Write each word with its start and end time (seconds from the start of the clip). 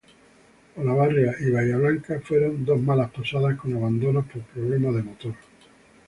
Olavarría 0.77 1.35
y 1.41 1.51
Bahía 1.51 1.77
Blanca 1.77 2.19
fueron 2.23 2.65
dos 2.65 2.81
malas 2.81 3.11
pasadas 3.11 3.55
con 3.59 3.75
abandonos 3.75 4.25
por 4.25 4.41
problemas 4.45 4.95
de 4.95 5.03
motor. 5.03 5.33